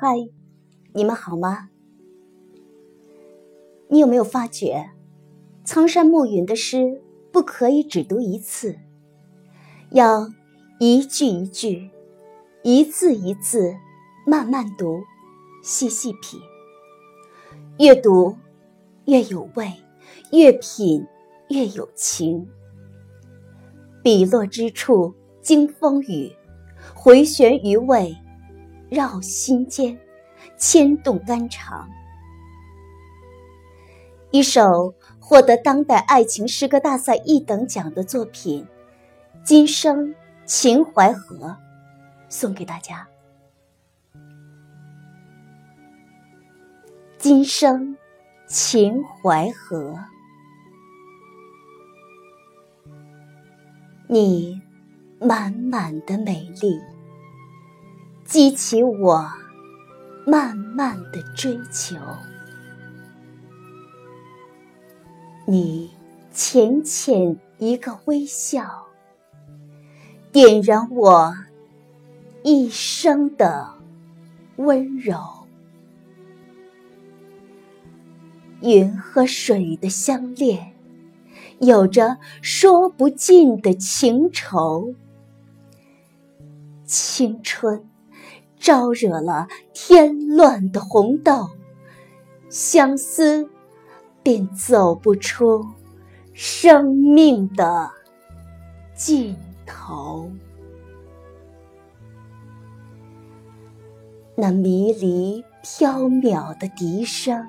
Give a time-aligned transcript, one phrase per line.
[0.00, 0.28] 嗨，
[0.92, 1.70] 你们好吗？
[3.88, 4.90] 你有没有发觉，
[5.64, 8.78] 苍山暮云的诗不可以只读一次，
[9.90, 10.32] 要
[10.78, 11.90] 一句一句、
[12.62, 13.74] 一字一字
[14.24, 15.00] 慢慢读，
[15.64, 16.40] 细细品。
[17.80, 18.36] 越读
[19.06, 19.72] 越有味，
[20.30, 21.04] 越品
[21.50, 22.48] 越有情。
[24.00, 26.32] 笔落之处经风雨，
[26.94, 28.16] 回旋余味。
[28.88, 29.98] 绕心间，
[30.56, 31.88] 牵动肝肠。
[34.30, 38.64] 一首获得当代爱情诗歌大赛一等奖的作品
[39.42, 41.36] 《今生秦淮河》，
[42.28, 43.08] 送给大家。
[47.18, 47.96] 今生
[48.46, 49.98] 秦淮河，
[54.06, 54.60] 你
[55.20, 56.78] 满满的美丽。
[58.28, 59.26] 激起我
[60.26, 61.96] 慢慢的追求，
[65.46, 65.90] 你
[66.30, 68.84] 浅浅一个微笑，
[70.30, 71.34] 点燃我
[72.42, 73.66] 一生的
[74.56, 75.18] 温柔。
[78.60, 80.74] 云和水的相恋，
[81.60, 84.94] 有着说不尽的情愁。
[86.84, 87.87] 青春。
[88.58, 91.48] 招惹了添乱的红豆，
[92.48, 93.48] 相思
[94.22, 95.66] 便走不出
[96.32, 97.90] 生命的
[98.94, 99.36] 尽
[99.66, 100.30] 头。
[104.34, 107.46] 那迷离缥缈的笛声，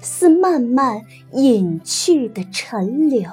[0.00, 1.02] 似慢慢
[1.32, 3.30] 隐去的陈柳；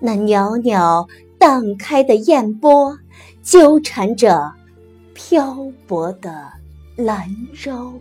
[0.00, 1.06] 那袅袅
[1.40, 2.96] 荡开的燕波。
[3.42, 4.52] 纠缠着
[5.14, 6.52] 漂泊的
[6.94, 7.98] 兰舟，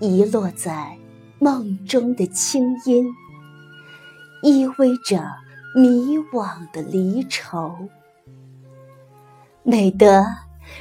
[0.00, 0.98] 遗落在
[1.38, 3.06] 梦中的清音，
[4.42, 5.24] 依偎着
[5.76, 7.72] 迷惘的离愁。
[9.62, 10.26] 美得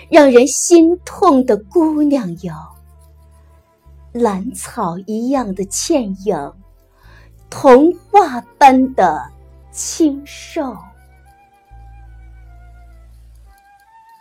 [0.09, 2.51] 让人心痛的姑娘有，
[4.11, 6.53] 兰草一样的倩影，
[7.47, 9.31] 童话般的
[9.71, 10.77] 清瘦。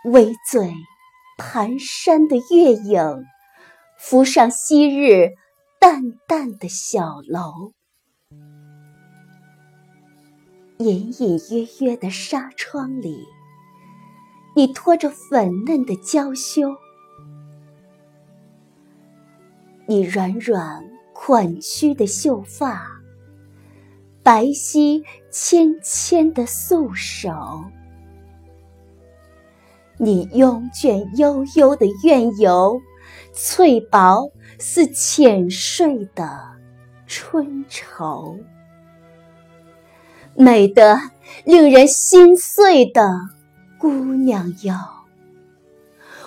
[0.05, 0.72] 微醉
[1.37, 3.27] 蹒跚的月影，
[3.99, 5.31] 浮上昔日
[5.78, 7.72] 淡淡的小楼。
[10.78, 13.27] 隐隐约约的纱窗里，
[14.56, 16.75] 你拖着粉嫩的娇羞，
[19.87, 20.82] 你软软
[21.12, 23.00] 款曲的秀发，
[24.22, 27.31] 白皙纤纤的素手。
[29.97, 32.81] 你慵倦悠悠的怨尤，
[33.32, 36.41] 翠薄似浅睡的
[37.06, 38.38] 春愁，
[40.34, 40.98] 美得
[41.44, 43.10] 令人心碎的
[43.78, 44.75] 姑娘哟，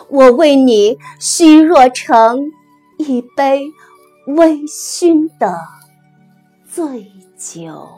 [0.09, 2.51] 我为你虚弱成
[2.97, 3.71] 一杯
[4.27, 5.57] 微醺的
[6.69, 7.11] 醉
[7.43, 7.89] 酒。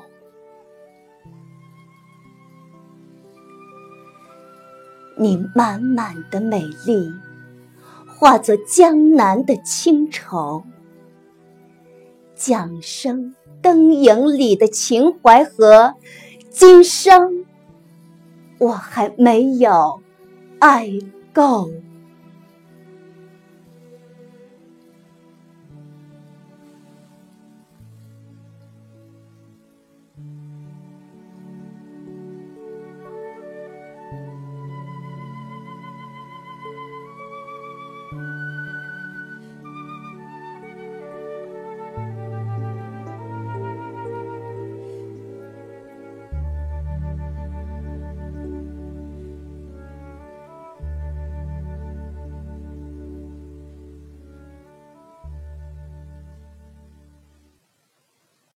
[5.18, 7.10] 你满满的美丽，
[8.08, 10.64] 化作江南的清愁。
[12.36, 15.94] 桨声灯影里的秦淮河，
[16.50, 17.46] 今生
[18.58, 20.02] 我还没有
[20.60, 20.90] 爱
[21.32, 21.70] 够。